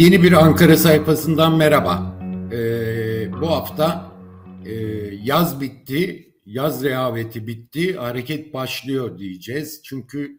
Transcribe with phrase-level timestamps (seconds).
[0.00, 2.20] Yeni bir Ankara sayfasından merhaba.
[2.52, 4.12] Ee, bu hafta
[4.66, 4.74] e,
[5.22, 9.82] yaz bitti, yaz rehaveti bitti, hareket başlıyor diyeceğiz.
[9.84, 10.38] Çünkü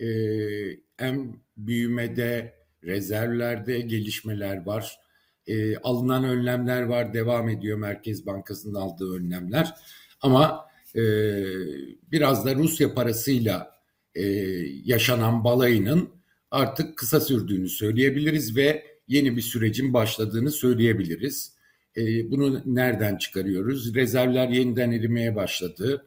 [0.00, 0.06] e,
[0.96, 2.54] hem büyümede,
[2.84, 4.98] rezervlerde gelişmeler var.
[5.46, 9.74] E, alınan önlemler var, devam ediyor Merkez Bankası'nın aldığı önlemler.
[10.20, 11.02] Ama e,
[12.12, 13.70] biraz da Rusya parasıyla
[14.14, 14.22] e,
[14.84, 16.10] yaşanan balayının
[16.50, 21.52] artık kısa sürdüğünü söyleyebiliriz ve yeni bir sürecin başladığını söyleyebiliriz.
[21.96, 23.94] E, bunu nereden çıkarıyoruz?
[23.94, 26.06] Rezervler yeniden erimeye başladı.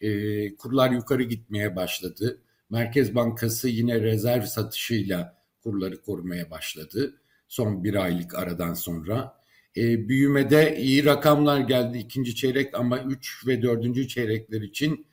[0.00, 2.38] E, kurlar yukarı gitmeye başladı.
[2.70, 7.14] Merkez Bankası yine rezerv satışıyla kurları korumaya başladı.
[7.48, 9.38] Son bir aylık aradan sonra.
[9.76, 15.06] E, büyümede iyi rakamlar geldi ikinci çeyrek ama üç ve dördüncü çeyrekler için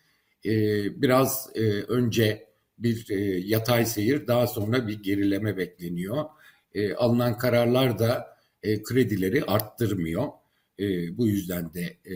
[0.46, 0.52] e,
[1.02, 6.26] biraz e, önce bir e, yatay seyir daha sonra bir gerileme bekleniyor.
[6.76, 10.28] E, alınan kararlar da e, kredileri arttırmıyor.
[10.80, 12.16] E, bu yüzden de e,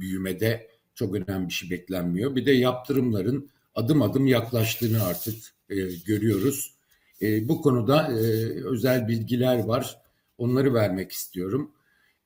[0.00, 2.36] büyümede çok önemli bir şey beklenmiyor.
[2.36, 5.34] Bir de yaptırımların adım adım yaklaştığını artık
[5.70, 6.74] e, görüyoruz.
[7.22, 8.16] E, bu konuda e,
[8.64, 9.98] özel bilgiler var.
[10.38, 11.72] Onları vermek istiyorum.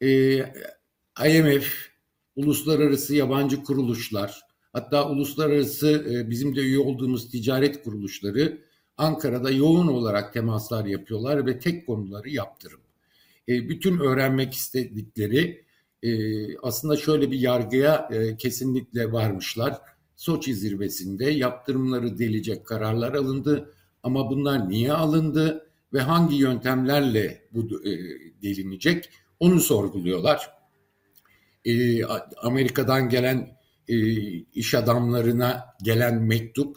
[0.03, 0.37] E,
[1.27, 1.89] IMF,
[2.37, 4.41] uluslararası yabancı kuruluşlar,
[4.73, 8.59] hatta uluslararası e, bizim de üye olduğumuz ticaret kuruluşları
[8.97, 12.81] Ankara'da yoğun olarak temaslar yapıyorlar ve tek konuları yaptırım.
[13.49, 15.65] E, bütün öğrenmek istedikleri
[16.03, 16.11] e,
[16.59, 19.79] aslında şöyle bir yargıya e, kesinlikle varmışlar.
[20.17, 27.91] Soçi zirvesinde yaptırımları delecek kararlar alındı ama bunlar niye alındı ve hangi yöntemlerle bu e,
[28.43, 29.09] delinecek
[29.41, 30.51] onu sorguluyorlar.
[31.65, 32.05] E,
[32.43, 33.97] Amerika'dan gelen e,
[34.33, 36.77] iş adamlarına gelen mektup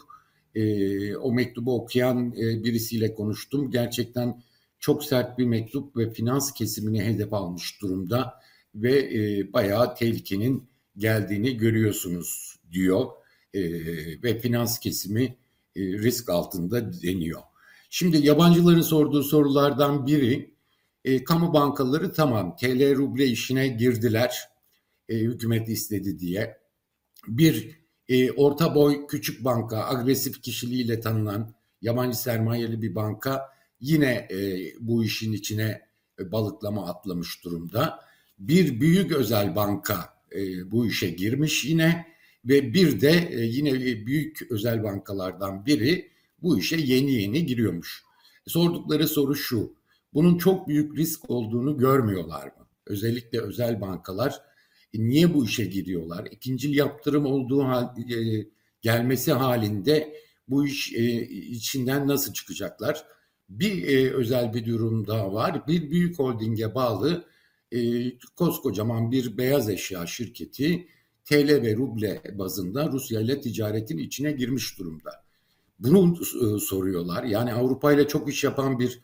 [0.56, 3.70] e, o mektubu okuyan e, birisiyle konuştum.
[3.70, 4.42] Gerçekten
[4.78, 8.40] çok sert bir mektup ve finans kesimini hedef almış durumda
[8.74, 13.06] ve e, bayağı tehlikenin geldiğini görüyorsunuz diyor
[13.54, 13.62] e,
[14.22, 15.24] ve finans kesimi
[15.76, 17.40] e, risk altında deniyor.
[17.90, 20.54] Şimdi yabancıların sorduğu sorulardan biri
[21.04, 24.48] e, kamu bankaları tamam TL ruble işine girdiler
[25.08, 26.56] e, hükümet istedi diye.
[27.28, 33.42] Bir e, orta boy küçük banka, agresif kişiliğiyle tanınan yabancı sermayeli bir banka
[33.80, 34.38] yine e,
[34.80, 35.82] bu işin içine
[36.20, 38.00] e, balıklama atlamış durumda.
[38.38, 42.06] Bir büyük özel banka e, bu işe girmiş yine
[42.44, 43.72] ve bir de e, yine
[44.06, 46.10] büyük özel bankalardan biri
[46.42, 48.02] bu işe yeni yeni giriyormuş.
[48.46, 49.72] Sordukları soru şu,
[50.14, 52.66] bunun çok büyük risk olduğunu görmüyorlar mı?
[52.86, 54.40] Özellikle özel bankalar e,
[54.98, 56.28] niye bu işe giriyorlar?
[56.30, 58.46] İkincil yaptırım olduğu hal, e,
[58.82, 60.16] gelmesi halinde
[60.48, 63.04] bu iş e, içinden nasıl çıkacaklar?
[63.48, 65.66] Bir e, özel bir durum daha var.
[65.66, 67.24] Bir büyük holdinge bağlı
[67.72, 67.78] e,
[68.36, 70.88] koskocaman bir beyaz eşya şirketi
[71.24, 75.10] TL ve ruble bazında Rusya ile ticaretin içine girmiş durumda.
[75.78, 77.24] Bunu e, soruyorlar.
[77.24, 79.00] Yani Avrupa ile çok iş yapan bir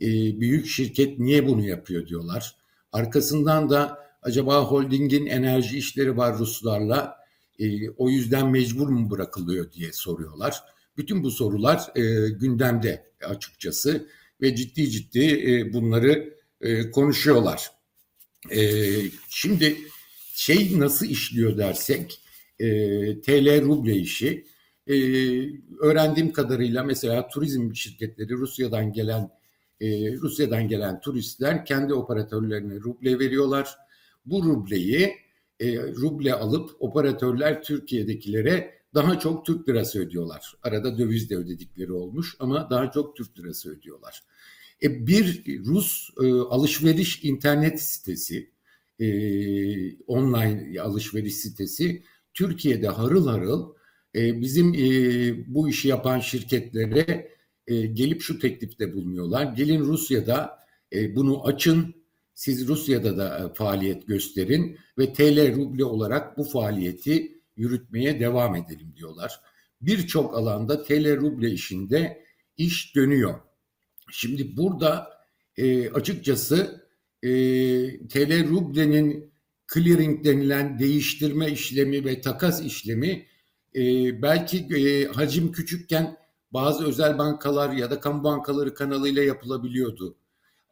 [0.00, 0.06] e,
[0.40, 2.56] büyük şirket niye bunu yapıyor diyorlar.
[2.92, 7.16] Arkasından da Acaba holdingin enerji işleri var Ruslarla
[7.58, 10.62] e, o yüzden mecbur mu bırakılıyor diye soruyorlar.
[10.96, 14.08] Bütün bu sorular e, gündemde açıkçası
[14.40, 17.70] ve ciddi ciddi e, bunları e, konuşuyorlar.
[18.50, 18.90] E,
[19.28, 19.76] şimdi
[20.34, 22.20] şey nasıl işliyor dersek
[22.58, 22.66] e,
[23.20, 24.46] TL ruble işi
[24.86, 24.94] e,
[25.80, 29.30] öğrendiğim kadarıyla mesela turizm şirketleri Rusya'dan gelen
[29.80, 33.83] e, Rusya'dan gelen turistler kendi operatörlerine ruble veriyorlar
[34.24, 35.16] bu rubleyi
[35.60, 40.54] e, ruble alıp operatörler Türkiye'dekilere daha çok Türk lirası ödüyorlar.
[40.62, 44.22] Arada döviz de ödedikleri olmuş ama daha çok Türk lirası ödüyorlar.
[44.82, 48.50] E, bir Rus e, alışveriş internet sitesi,
[49.00, 49.06] e,
[49.96, 52.02] online alışveriş sitesi
[52.34, 53.74] Türkiye'de harıl harıl
[54.14, 57.28] e, bizim e, bu işi yapan şirketlere
[57.66, 59.52] e, gelip şu teklifte bulunuyorlar.
[59.52, 60.58] Gelin Rusya'da
[60.92, 61.94] e, bunu açın,
[62.34, 68.92] siz Rusya'da da e, faaliyet gösterin ve TL ruble olarak bu faaliyeti yürütmeye devam edelim
[68.96, 69.40] diyorlar.
[69.80, 72.24] Birçok alanda TL ruble işinde
[72.56, 73.40] iş dönüyor.
[74.10, 75.10] Şimdi burada
[75.56, 76.86] e, açıkçası
[77.22, 77.28] e,
[78.08, 79.32] TL rublenin
[79.74, 83.26] clearing denilen değiştirme işlemi ve takas işlemi
[83.76, 83.82] e,
[84.22, 86.16] belki e, hacim küçükken
[86.50, 90.16] bazı özel bankalar ya da kamu bankaları kanalıyla yapılabiliyordu.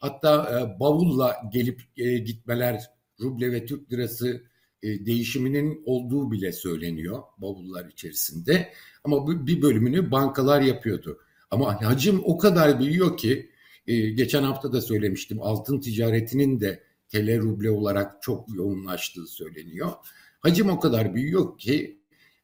[0.02, 2.90] Hatta e, bavulla gelip e, gitmeler
[3.20, 4.42] ruble ve Türk lirası
[4.82, 8.72] e, değişiminin olduğu bile söyleniyor bavullar içerisinde.
[9.04, 11.18] Ama bu, bir bölümünü bankalar yapıyordu.
[11.50, 13.52] Ama hacim o kadar büyüyor ki
[13.86, 19.92] E, geçen hafta da söylemiştim altın ticaretinin de TL ruble olarak çok yoğunlaştığı söyleniyor.
[20.40, 21.98] Hacim o kadar büyüyor ki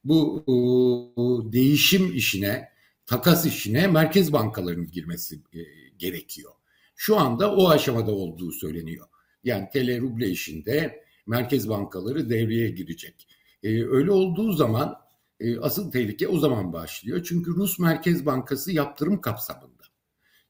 [0.05, 2.69] bu e, değişim işine,
[3.07, 5.61] takas işine merkez bankalarının girmesi e,
[5.99, 6.53] gerekiyor.
[7.01, 9.07] Şu anda o aşamada olduğu söyleniyor.
[9.45, 13.29] Yani TL ruble işinde merkez bankaları devreye girecek.
[13.63, 14.97] E, öyle olduğu zaman
[15.41, 17.27] e, asıl tehlike o zaman başlıyor.
[17.29, 19.83] Çünkü Rus Merkez Bankası yaptırım kapsamında.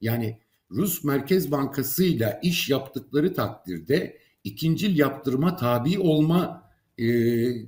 [0.01, 0.39] Yani
[0.71, 7.07] Rus Merkez Bankası ile iş yaptıkları takdirde ikincil yaptırıma tabi olma e,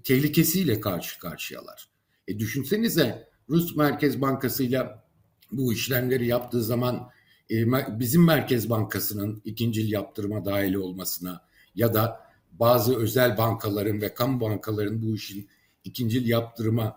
[0.03, 1.89] tehlikesiyle karşı karşıyalar.
[2.29, 4.87] E, düşünsenize Rus Merkez Bankası ile
[5.53, 7.11] bu işlemleri yaptığı zaman
[7.89, 11.41] bizim Merkez Bankası'nın ikincil yaptırıma dahil olmasına
[11.75, 12.21] ya da
[12.53, 15.49] bazı özel bankaların ve kamu bankaların bu işin
[15.85, 16.97] ikincil yaptırıma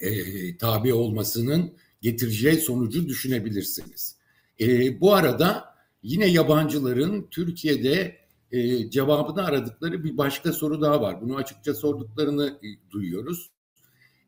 [0.00, 1.72] e, tabi olmasının
[2.02, 4.16] getireceği sonucu düşünebilirsiniz.
[4.60, 8.16] E, bu arada yine yabancıların Türkiye'de
[8.52, 11.22] e, cevabını aradıkları bir başka soru daha var.
[11.22, 13.50] Bunu açıkça sorduklarını e, duyuyoruz.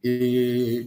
[0.05, 0.11] E,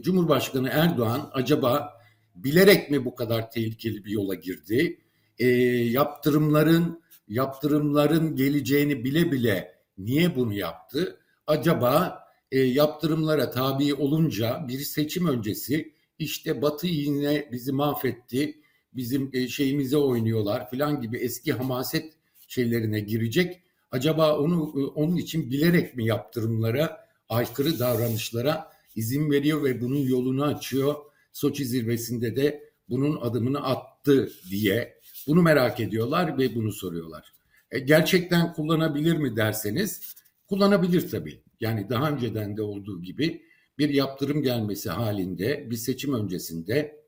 [0.01, 2.02] Cumhurbaşkanı Erdoğan acaba
[2.35, 5.00] bilerek mi bu kadar tehlikeli bir yola girdi?
[5.39, 11.18] E, yaptırımların yaptırımların geleceğini bile bile niye bunu yaptı?
[11.47, 18.57] Acaba e, yaptırımlara tabi olunca bir seçim öncesi işte Batı yine bizi mahvetti,
[18.94, 22.13] bizim e, şeyimize oynuyorlar filan gibi eski hamaset
[22.47, 23.62] şeylerine girecek.
[23.91, 30.44] Acaba onu e, onun için bilerek mi yaptırımlara, aykırı davranışlara izin veriyor ve bunun yolunu
[30.44, 30.95] açıyor.
[31.33, 37.33] Soçi zirvesinde de bunun adımını attı diye bunu merak ediyorlar ve bunu soruyorlar.
[37.71, 40.15] E, gerçekten kullanabilir mi derseniz
[40.47, 41.41] kullanabilir tabii.
[41.59, 43.44] Yani daha önceden de olduğu gibi
[43.77, 47.03] bir yaptırım gelmesi halinde bir seçim öncesinde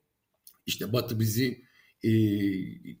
[0.66, 1.66] işte Batı bizi
[2.02, 2.10] e,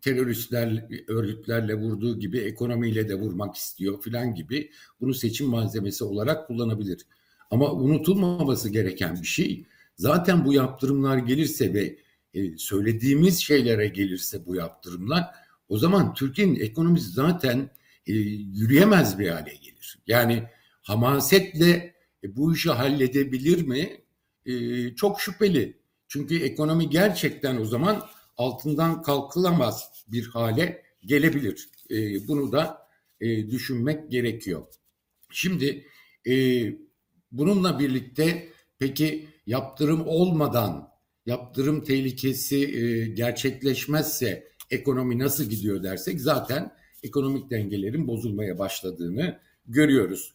[0.00, 4.70] teröristler örgütlerle vurduğu gibi ekonomiyle de vurmak istiyor filan gibi
[5.00, 7.06] bunu seçim malzemesi olarak kullanabilir.
[7.50, 11.98] Ama unutulmaması gereken bir şey zaten bu yaptırımlar gelirse ve
[12.36, 15.24] e, söylediğimiz şeylere gelirse bu yaptırımlar
[15.68, 17.70] o zaman Türkiye'nin ekonomisi zaten
[18.06, 19.98] e, yürüyemez bir hale gelir.
[20.06, 20.42] Yani
[20.82, 21.94] hamasetle
[22.24, 24.00] e, bu işi halledebilir mi?
[24.96, 25.78] Çok şüpheli.
[26.08, 28.02] Çünkü ekonomi gerçekten o zaman
[28.36, 31.68] altından kalkılamaz bir hale gelebilir.
[32.28, 32.88] Bunu da
[33.20, 34.66] düşünmek gerekiyor.
[35.30, 35.86] Şimdi
[37.32, 38.48] bununla birlikte
[38.78, 40.88] peki yaptırım olmadan
[41.26, 50.34] yaptırım tehlikesi e, gerçekleşmezse ekonomi nasıl gidiyor dersek zaten ekonomik dengelerin bozulmaya başladığını görüyoruz.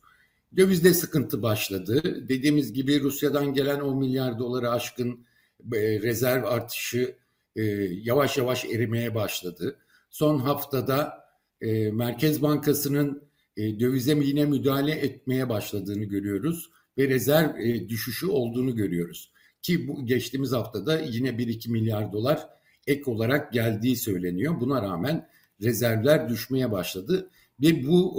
[0.58, 2.28] Dövizde sıkıntı başladı.
[2.30, 5.26] Dediğimiz gibi Rusya'dan gelen 10 milyar doları aşkın
[5.74, 7.16] e, rezerv artışı
[7.56, 7.62] e,
[8.04, 9.76] yavaş yavaş erimeye başladı.
[10.10, 11.26] Son haftada
[11.62, 13.24] e, Merkez Bankası'nın
[13.58, 19.32] e, dövize yine müdahale etmeye başladığını görüyoruz ve rezerv e, düşüşü olduğunu görüyoruz.
[19.62, 22.50] Ki bu geçtiğimiz haftada yine 1-2 milyar dolar
[22.88, 24.60] ek olarak geldiği söyleniyor.
[24.60, 25.28] Buna rağmen
[25.62, 27.30] rezervler düşmeye başladı
[27.62, 28.18] ve bu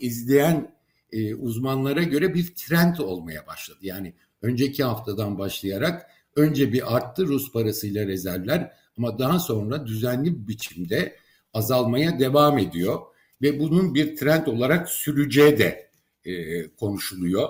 [0.00, 0.74] e, izleyen
[1.12, 3.78] e, uzmanlara göre bir trend olmaya başladı.
[3.82, 10.48] Yani önceki haftadan başlayarak önce bir arttı Rus parasıyla rezervler ama daha sonra düzenli bir
[10.48, 11.16] biçimde
[11.52, 13.00] azalmaya devam ediyor
[13.42, 15.90] ve bunun bir trend olarak süreceği de
[16.24, 17.48] e, konuşuluyor.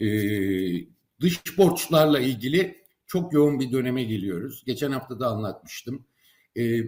[0.00, 0.08] E,
[1.20, 2.76] dış borçlarla ilgili
[3.06, 4.62] çok yoğun bir döneme geliyoruz.
[4.66, 6.06] Geçen hafta da anlatmıştım.
[6.58, 6.80] E,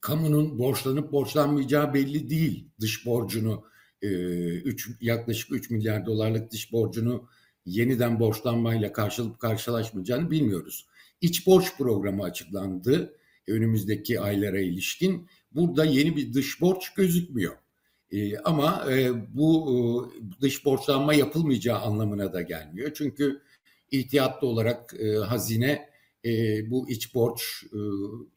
[0.00, 2.68] kamunun borçlanıp borçlanmayacağı belli değil.
[2.80, 3.64] Dış borcunu
[4.02, 4.08] e,
[4.56, 7.28] üç, yaklaşık 3 milyar dolarlık dış borcunu
[7.66, 10.86] yeniden borçlanmayla karşılıp karşılaşmayacağını bilmiyoruz.
[11.20, 13.16] İç borç programı açıklandı
[13.48, 15.28] önümüzdeki aylara ilişkin.
[15.52, 17.56] Burada yeni bir dış borç gözükmüyor.
[18.12, 22.90] E, ama e, bu e, dış borçlanma yapılmayacağı anlamına da gelmiyor.
[22.94, 23.42] Çünkü
[23.90, 25.96] ihtiyatlı olarak e, hazine
[26.66, 27.64] bu iç borç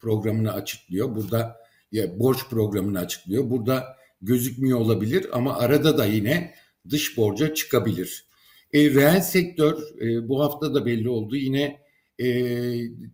[0.00, 1.16] programını açıklıyor.
[1.16, 1.56] Burada
[1.92, 3.50] ya, borç programını açıklıyor.
[3.50, 6.54] Burada gözükmüyor olabilir ama arada da yine
[6.90, 8.26] dış borca çıkabilir.
[8.72, 11.36] E, reel sektör e, bu hafta da belli oldu.
[11.36, 11.80] Yine
[12.18, 12.28] e,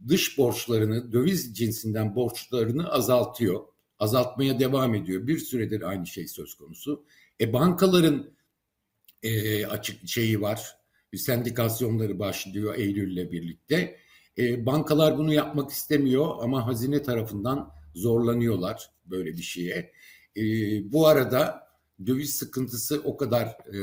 [0.09, 3.61] dış borçlarını, döviz cinsinden borçlarını azaltıyor.
[3.99, 5.27] Azaltmaya devam ediyor.
[5.27, 7.05] Bir süredir aynı şey söz konusu.
[7.41, 8.31] E, bankaların
[9.23, 10.77] e, açık şeyi var.
[11.17, 13.97] Sendikasyonları başlıyor Eylül'le birlikte.
[14.39, 19.93] E, bankalar bunu yapmak istemiyor ama hazine tarafından zorlanıyorlar böyle bir şeye.
[20.37, 20.43] E,
[20.93, 21.69] bu arada
[22.07, 23.79] döviz sıkıntısı o kadar e,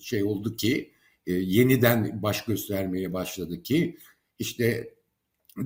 [0.00, 0.92] şey oldu ki
[1.26, 3.98] e, yeniden baş göstermeye başladı ki
[4.38, 4.94] işte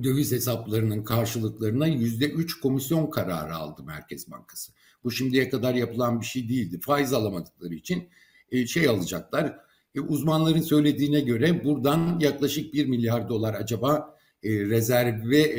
[0.03, 4.71] döviz hesaplarının karşılıklarına yüzde üç komisyon kararı aldı Merkez Bankası.
[5.03, 6.79] Bu şimdiye kadar yapılan bir şey değildi.
[6.79, 8.09] Faiz alamadıkları için
[8.51, 9.59] e, şey alacaklar.
[9.95, 15.55] E, uzmanların söylediğine göre buradan yaklaşık bir milyar dolar acaba e, rezerve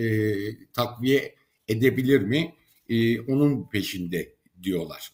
[0.72, 1.34] takviye
[1.68, 2.54] edebilir mi?
[3.28, 5.12] Onun peşinde diyorlar.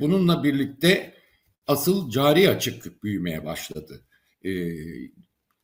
[0.00, 1.14] Bununla birlikte
[1.66, 4.04] asıl cari açık büyümeye başladı.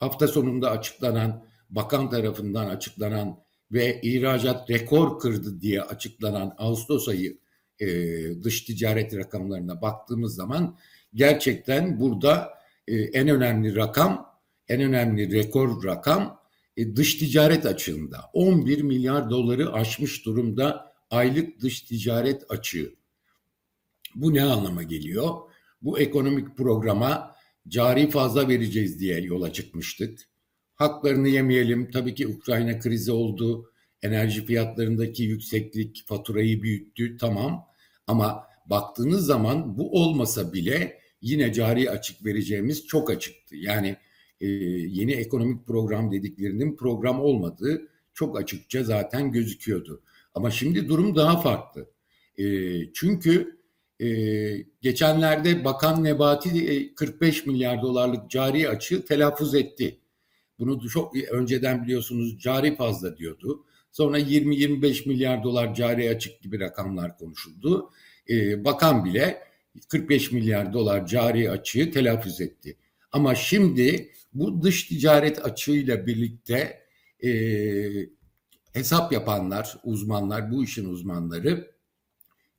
[0.00, 3.38] Hafta sonunda açıklanan, bakan tarafından açıklanan
[3.72, 7.38] ve ihracat rekor kırdı diye açıklanan Ağustos ayı
[7.80, 7.86] e,
[8.42, 10.78] dış ticaret rakamlarına baktığımız zaman
[11.14, 12.50] gerçekten burada
[12.88, 16.40] e, en önemli rakam, en önemli rekor rakam
[16.76, 18.30] e, dış ticaret açığında.
[18.32, 22.94] 11 milyar doları aşmış durumda aylık dış ticaret açığı.
[24.14, 25.30] Bu ne anlama geliyor?
[25.82, 27.34] Bu ekonomik programa
[27.68, 30.20] cari fazla vereceğiz diye yola çıkmıştık.
[30.74, 31.90] Haklarını yemeyelim.
[31.90, 33.70] Tabii ki Ukrayna krizi oldu.
[34.02, 37.16] Enerji fiyatlarındaki yükseklik faturayı büyüttü.
[37.16, 37.66] Tamam.
[38.06, 43.56] Ama baktığınız zaman bu olmasa bile yine cari açık vereceğimiz çok açıktı.
[43.56, 43.96] Yani
[44.40, 50.02] e, yeni ekonomik program dediklerinin program olmadığı çok açıkça zaten gözüküyordu.
[50.34, 51.86] Ama şimdi durum daha farklı.
[52.38, 52.44] E,
[52.92, 53.58] çünkü
[54.00, 54.08] e,
[54.82, 59.98] geçenlerde Bakan Nebati 45 milyar dolarlık cari açığı telaffuz etti.
[60.58, 63.64] Bunu çok önceden biliyorsunuz cari fazla diyordu.
[63.92, 67.90] Sonra 20-25 milyar dolar cari açık gibi rakamlar konuşuldu.
[68.30, 69.42] E, bakan bile
[69.88, 72.76] 45 milyar dolar cari açığı telaffuz etti.
[73.12, 76.84] Ama şimdi bu dış ticaret açığıyla birlikte
[77.24, 77.30] e,
[78.72, 81.74] hesap yapanlar, uzmanlar, bu işin uzmanları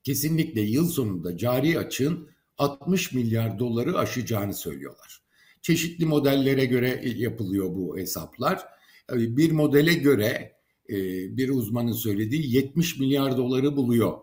[0.04, 5.25] kesinlikle yıl sonunda cari açığın 60 milyar doları aşacağını söylüyorlar.
[5.66, 8.66] Çeşitli modellere göre yapılıyor bu hesaplar.
[9.12, 10.56] Bir modele göre
[10.90, 10.96] e,
[11.38, 14.18] bir uzmanın söylediği 70 milyar doları buluyor.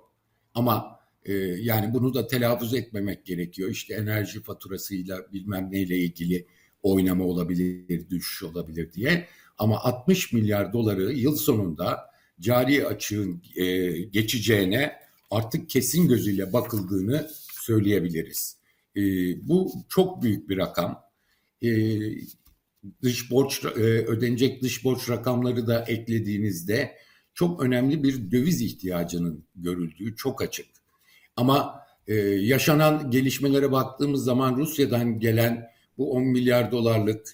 [0.55, 3.71] Ama e, yani bunu da telaffuz etmemek gerekiyor.
[3.71, 6.47] İşte enerji faturasıyla bilmem neyle ilgili
[6.83, 9.27] oynama olabilir, düşüş olabilir diye.
[9.59, 12.01] Ama 60 milyar doları yıl sonunda
[12.41, 14.93] cari açığın e, geçeceğine
[15.31, 18.57] artık kesin gözüyle bakıldığını söyleyebiliriz.
[19.43, 21.12] Bu çok büyük bir rakam.
[21.63, 21.71] E,
[23.03, 26.97] dış borç e, ödenecek dış borç rakamları da eklediğinizde
[27.35, 30.67] çok önemli bir döviz ihtiyacının görüldüğü çok açık.
[31.37, 37.27] Ama e, yaşanan gelişmelere baktığımız zaman Rusya'dan gelen bu 10 milyar dolarlık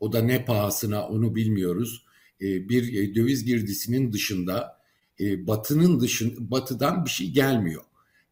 [0.00, 2.04] o da ne pahasına onu bilmiyoruz.
[2.40, 4.80] E, bir döviz girdisinin dışında
[5.20, 7.82] batının dışın batıdan bir şey gelmiyor.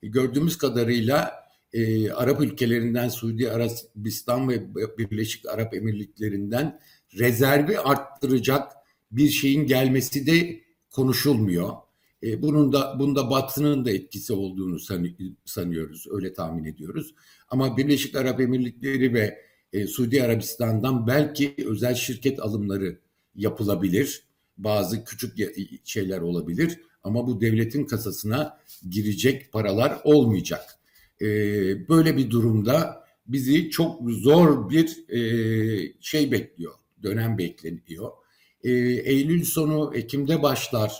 [0.02, 6.80] Gördüğümüz kadarıyla e, Arap ülkelerinden Suudi Arabistan ve Birleşik Arap Emirlikleri'nden
[7.18, 8.72] rezervi arttıracak
[9.12, 10.60] bir şeyin gelmesi de
[10.90, 11.72] konuşulmuyor.
[12.22, 14.78] E, bunun da bunda Batı'nın da etkisi olduğunu
[15.44, 17.14] sanıyoruz, öyle tahmin ediyoruz.
[17.48, 19.38] Ama Birleşik Arap Emirlikleri ve
[19.72, 22.98] e, Suudi Arabistan'dan belki özel şirket alımları
[23.34, 24.22] yapılabilir.
[24.58, 25.36] Bazı küçük
[25.84, 28.58] şeyler olabilir ama bu devletin kasasına
[28.90, 30.77] girecek paralar olmayacak.
[31.22, 31.26] E,
[31.88, 38.10] böyle bir durumda bizi çok zor bir e, şey bekliyor, dönem bekleniyor.
[38.64, 40.92] E, Eylül sonu Ekim'de başlar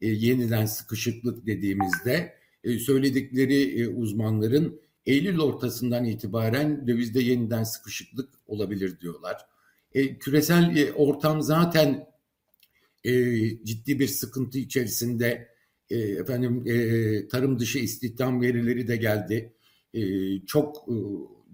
[0.00, 9.00] e, yeniden sıkışıklık dediğimizde e, söyledikleri e, uzmanların Eylül ortasından itibaren dövizde yeniden sıkışıklık olabilir
[9.00, 9.46] diyorlar.
[9.94, 12.06] E, küresel e, ortam zaten
[13.04, 13.12] e,
[13.64, 15.56] ciddi bir sıkıntı içerisinde.
[15.90, 19.52] E, efendim e, tarım dışı istihdam verileri de geldi.
[19.96, 20.02] E,
[20.46, 20.94] çok e,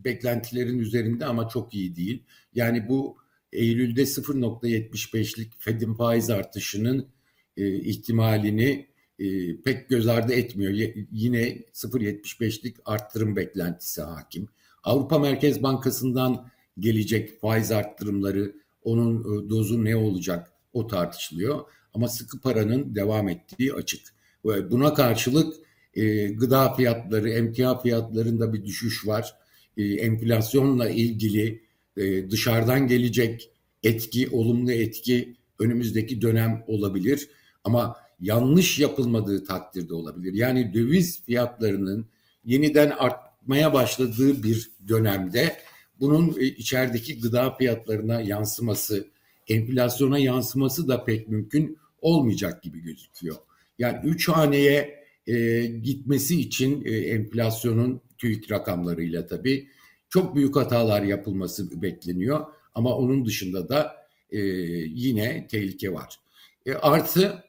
[0.04, 2.22] beklentilerin üzerinde ama çok iyi değil.
[2.54, 3.16] Yani bu
[3.52, 7.08] Eylül'de 0.75'lik Fed'in faiz artışının
[7.56, 8.86] e, ihtimalini
[9.18, 10.72] e, pek göz ardı etmiyor.
[10.72, 14.48] Y- yine 0.75'lik arttırım beklentisi hakim.
[14.84, 21.60] Avrupa Merkez Bankası'ndan gelecek faiz arttırımları, onun e, dozu ne olacak o tartışılıyor.
[21.94, 24.00] Ama sıkı paranın devam ettiği açık.
[24.44, 25.56] Buna karşılık
[25.94, 29.34] e, gıda fiyatları, emtia fiyatlarında bir düşüş var.
[29.76, 31.62] E, enflasyonla ilgili
[31.96, 33.50] e, dışarıdan gelecek
[33.82, 37.28] etki, olumlu etki önümüzdeki dönem olabilir.
[37.64, 40.34] Ama yanlış yapılmadığı takdirde olabilir.
[40.34, 42.06] Yani döviz fiyatlarının
[42.44, 45.56] yeniden artmaya başladığı bir dönemde
[46.00, 49.06] bunun e, içerideki gıda fiyatlarına yansıması,
[49.48, 53.36] enflasyona yansıması da pek mümkün olmayacak gibi gözüküyor.
[53.78, 59.68] Yani üç haneye e, gitmesi için e, enflasyonun TÜİK rakamlarıyla tabii
[60.08, 62.46] çok büyük hatalar yapılması bekleniyor.
[62.74, 63.96] Ama onun dışında da
[64.30, 64.38] e,
[64.86, 66.20] yine tehlike var.
[66.66, 67.44] E, artı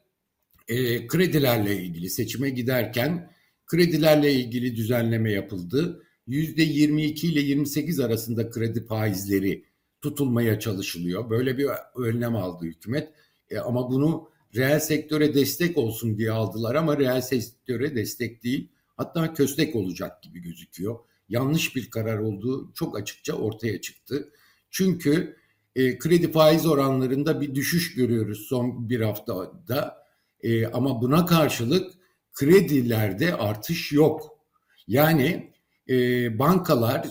[0.68, 3.30] e, kredilerle ilgili seçime giderken
[3.66, 6.02] kredilerle ilgili düzenleme yapıldı.
[6.28, 9.64] %22 ile 28 arasında kredi faizleri
[10.02, 11.30] tutulmaya çalışılıyor.
[11.30, 13.08] Böyle bir önlem aldı hükümet.
[13.50, 18.68] E, ama bunu reel sektöre destek olsun diye aldılar ama reel sektöre destek değil.
[18.96, 20.98] Hatta köstek olacak gibi gözüküyor.
[21.28, 24.32] Yanlış bir karar olduğu çok açıkça ortaya çıktı.
[24.70, 25.36] Çünkü
[25.76, 30.04] e, kredi faiz oranlarında bir düşüş görüyoruz son bir haftada.
[30.40, 31.94] E, ama buna karşılık
[32.32, 34.38] kredilerde artış yok.
[34.86, 35.52] Yani
[35.88, 35.94] e,
[36.38, 37.08] bankalar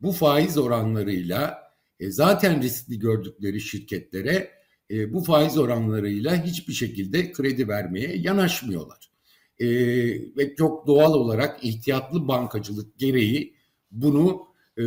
[0.00, 4.50] bu faiz oranlarıyla e, zaten riskli gördükleri şirketlere
[4.94, 9.10] e, bu faiz oranlarıyla hiçbir şekilde kredi vermeye yanaşmıyorlar.
[9.58, 9.66] E,
[10.36, 13.54] ve çok doğal olarak ihtiyatlı bankacılık gereği
[13.90, 14.42] bunu
[14.76, 14.84] e,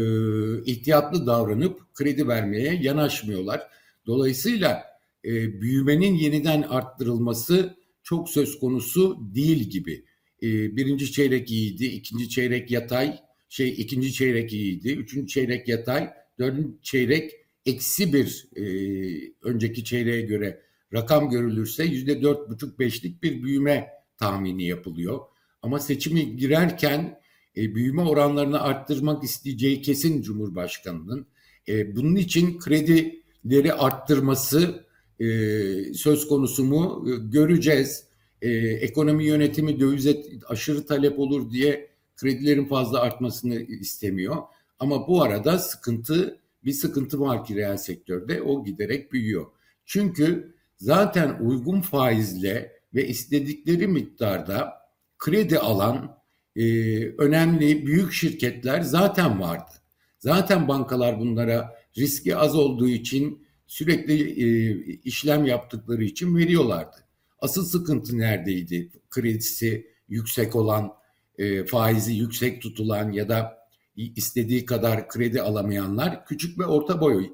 [0.64, 3.62] ihtiyatlı davranıp kredi vermeye yanaşmıyorlar.
[4.06, 4.84] Dolayısıyla
[5.26, 10.06] e, büyümenin yeniden arttırılması çok söz konusu değil gibi.
[10.44, 16.10] E, birinci çeyrek iyiydi, ikinci çeyrek yatay, şey ikinci çeyrek iyiydi, üçüncü çeyrek yatay,
[16.40, 17.32] dördüncü çeyrek
[17.68, 18.64] eksi bir e,
[19.42, 20.62] önceki çeyreğe göre
[20.94, 25.20] rakam görülürse yüzde dört buçuk beşlik bir büyüme tahmini yapılıyor.
[25.62, 27.20] Ama seçimi girerken
[27.58, 31.28] e, büyüme oranlarını arttırmak isteyeceği kesin Cumhurbaşkanı'nın.
[31.68, 34.86] E, bunun için kredileri arttırması
[35.20, 35.26] e,
[35.94, 38.04] söz konusu mu e, göreceğiz.
[38.42, 44.36] E, ekonomi yönetimi dövize aşırı talep olur diye kredilerin fazla artmasını istemiyor.
[44.80, 49.46] Ama bu arada sıkıntı bir sıkıntı var ki reel sektörde o giderek büyüyor.
[49.86, 54.74] Çünkü zaten uygun faizle ve istedikleri miktarda
[55.18, 56.18] kredi alan
[56.56, 56.64] e,
[57.08, 59.72] önemli büyük şirketler zaten vardı.
[60.20, 64.48] Zaten bankalar bunlara riski az olduğu için sürekli e,
[65.04, 66.98] işlem yaptıkları için veriyorlardı.
[67.40, 68.92] Asıl sıkıntı neredeydi?
[69.10, 70.94] Kredisi yüksek olan,
[71.38, 73.57] e, faizi yüksek tutulan ya da
[73.98, 77.30] istediği kadar kredi alamayanlar küçük ve orta boy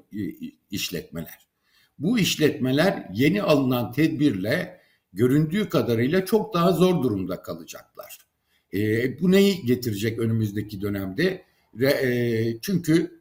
[0.70, 1.46] işletmeler.
[1.98, 4.80] Bu işletmeler yeni alınan tedbirle
[5.12, 8.18] göründüğü kadarıyla çok daha zor durumda kalacaklar.
[8.74, 11.44] E, bu neyi getirecek önümüzdeki dönemde?
[11.82, 13.20] E, çünkü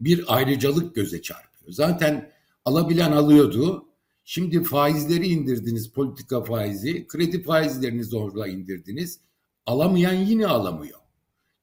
[0.00, 1.72] bir ayrıcalık göze çarpıyor.
[1.72, 2.30] Zaten
[2.64, 3.84] alabilen alıyordu.
[4.24, 9.20] Şimdi faizleri indirdiniz, politika faizi, kredi faizlerini zorla indirdiniz.
[9.66, 10.97] Alamayan yine alamıyor.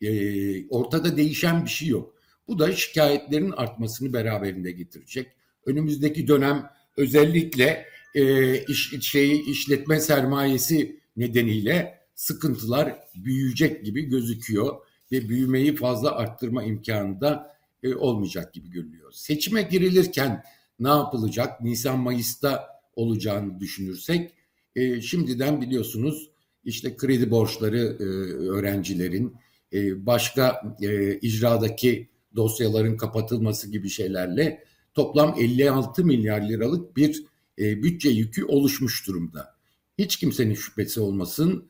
[0.06, 2.16] E, ortada değişen bir şey yok.
[2.48, 5.28] Bu da şikayetlerin artmasını beraberinde getirecek.
[5.66, 14.76] Önümüzdeki dönem özellikle e, iş, şeyi işletme sermayesi nedeniyle sıkıntılar büyüyecek gibi gözüküyor
[15.12, 19.12] ve büyümeyi fazla arttırma imkanı da e, olmayacak gibi görünüyor.
[19.12, 20.44] Seçime girilirken
[20.80, 21.62] ne yapılacak?
[21.62, 24.34] Nisan Mayıs'ta olacağını düşünürsek
[24.76, 26.30] e, şimdiden biliyorsunuz
[26.66, 28.04] işte kredi borçları e,
[28.50, 29.36] öğrencilerin
[29.76, 37.26] e, başka e, icradaki dosyaların kapatılması gibi şeylerle toplam 56 milyar liralık bir
[37.60, 39.56] e, bütçe yükü oluşmuş durumda.
[39.98, 41.70] Hiç kimsenin şüphesi olmasın.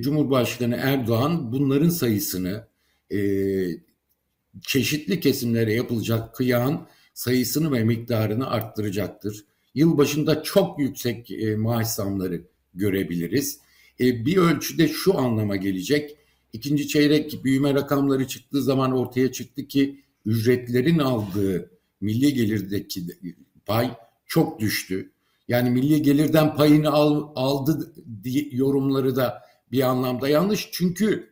[0.00, 2.66] Cumhurbaşkanı Erdoğan bunların sayısını
[4.62, 6.80] çeşitli kesimlere yapılacak kıyağın
[7.14, 9.44] sayısını ve miktarını arttıracaktır.
[9.74, 12.42] Yılbaşında çok yüksek e, maaş zamları
[12.74, 13.60] görebiliriz.
[14.00, 16.16] Bir ölçüde şu anlama gelecek.
[16.52, 23.06] İkinci çeyrek büyüme rakamları çıktığı zaman ortaya çıktı ki ücretlerin aldığı milli gelirdeki
[23.66, 23.90] pay
[24.26, 25.12] çok düştü.
[25.48, 27.92] Yani milli gelirden payını al, aldı
[28.50, 30.68] yorumları da bir anlamda yanlış.
[30.72, 31.30] Çünkü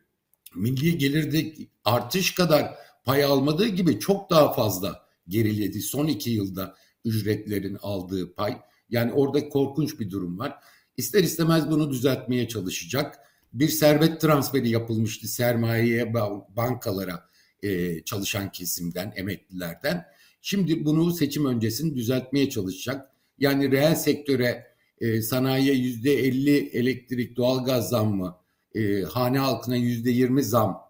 [0.54, 1.52] milli gelirde
[1.84, 2.74] artış kadar
[3.04, 5.80] pay almadığı gibi çok daha fazla geriledi.
[5.80, 6.74] Son iki yılda
[7.04, 8.58] ücretlerin aldığı pay.
[8.90, 10.54] Yani orada korkunç bir durum var.
[10.96, 13.18] İster istemez bunu düzeltmeye çalışacak.
[13.54, 16.14] Bir servet transferi yapılmıştı sermayeye
[16.56, 17.28] bankalara
[17.62, 20.04] e, çalışan kesimden, emeklilerden.
[20.42, 23.10] Şimdi bunu seçim öncesini düzeltmeye çalışacak.
[23.38, 24.66] Yani reel sektöre,
[25.00, 28.36] e, sanayiye yüzde elli elektrik, doğalgaz zammı,
[28.74, 30.84] e, hane halkına yüzde yirmi zam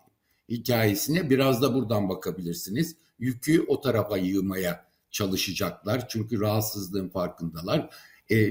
[0.49, 2.97] hikayesine biraz da buradan bakabilirsiniz.
[3.19, 6.09] Yükü o tarafa yığmaya çalışacaklar.
[6.09, 7.95] Çünkü rahatsızlığın farkındalar.
[8.31, 8.51] E,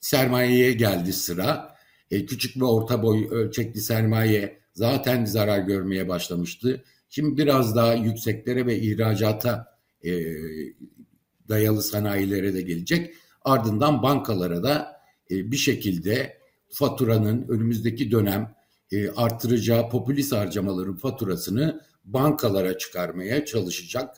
[0.00, 1.79] sermayeye geldi sıra.
[2.10, 6.84] E, küçük ve orta boy ölçekli sermaye zaten zarar görmeye başlamıştı.
[7.08, 10.10] Şimdi biraz daha yükseklere ve ihracata e,
[11.48, 13.14] dayalı sanayilere de gelecek.
[13.44, 18.54] Ardından bankalara da e, bir şekilde faturanın önümüzdeki dönem
[18.92, 24.16] e, artıracağı popülist harcamaların faturasını bankalara çıkarmaya çalışacak.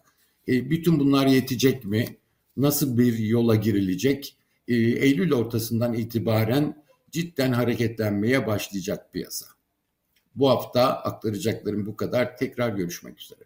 [0.49, 2.17] E, bütün bunlar yetecek mi?
[2.57, 4.37] Nasıl bir yola girilecek?
[4.69, 6.82] e, Eylül ortasından itibaren
[7.13, 9.47] cidden hareketlenmeye başlayacak piyasa.
[10.35, 12.37] Bu hafta aktaracaklarım bu kadar.
[12.37, 13.41] Tekrar görüşmek üzere.